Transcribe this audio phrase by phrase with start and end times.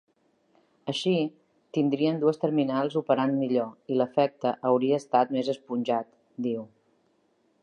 [0.93, 1.11] Així
[1.77, 6.13] tindríem dues terminals operant millor i l’efecte hauria estat més esponjat,
[6.49, 6.71] diu.